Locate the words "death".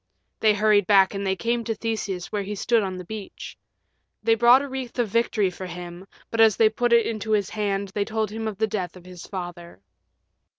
8.65-8.97